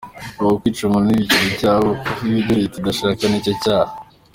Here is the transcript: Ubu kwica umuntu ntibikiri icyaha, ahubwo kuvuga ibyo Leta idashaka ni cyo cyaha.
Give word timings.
Ubu 0.39 0.53
kwica 0.59 0.81
umuntu 0.85 1.07
ntibikiri 1.09 1.47
icyaha, 1.51 1.77
ahubwo 1.79 2.09
kuvuga 2.17 2.37
ibyo 2.41 2.53
Leta 2.59 2.75
idashaka 2.77 3.23
ni 3.27 3.43
cyo 3.45 3.53
cyaha. 3.63 3.93